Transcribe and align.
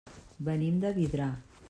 Venim 0.47 0.79
de 0.85 0.93
Vidrà. 0.97 1.29